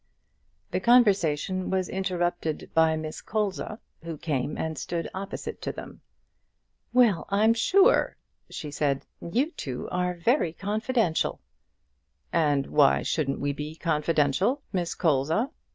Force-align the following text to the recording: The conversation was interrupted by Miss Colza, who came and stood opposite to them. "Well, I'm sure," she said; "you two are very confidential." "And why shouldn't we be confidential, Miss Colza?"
The 0.71 0.79
conversation 0.79 1.69
was 1.69 1.87
interrupted 1.87 2.71
by 2.73 2.95
Miss 2.95 3.21
Colza, 3.21 3.77
who 4.03 4.17
came 4.17 4.57
and 4.57 4.75
stood 4.75 5.07
opposite 5.13 5.61
to 5.61 5.71
them. 5.71 6.01
"Well, 6.91 7.27
I'm 7.29 7.53
sure," 7.53 8.17
she 8.49 8.71
said; 8.71 9.05
"you 9.21 9.51
two 9.51 9.87
are 9.91 10.15
very 10.15 10.53
confidential." 10.53 11.39
"And 12.33 12.65
why 12.65 13.03
shouldn't 13.03 13.41
we 13.41 13.53
be 13.53 13.75
confidential, 13.75 14.63
Miss 14.73 14.95
Colza?" 14.95 15.51